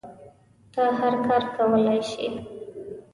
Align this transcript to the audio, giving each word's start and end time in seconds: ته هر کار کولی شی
ته 0.73 0.83
هر 0.99 1.13
کار 1.25 1.43
کولی 1.55 1.99
شی 2.11 2.27